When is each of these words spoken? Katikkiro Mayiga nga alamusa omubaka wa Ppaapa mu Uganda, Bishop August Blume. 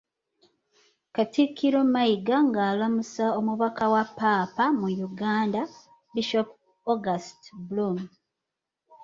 Katikkiro 1.15 1.79
Mayiga 1.93 2.37
nga 2.47 2.61
alamusa 2.71 3.25
omubaka 3.39 3.83
wa 3.93 4.03
Ppaapa 4.09 4.65
mu 4.79 4.87
Uganda, 5.07 5.61
Bishop 6.13 6.49
August 6.91 7.41
Blume. 7.67 8.05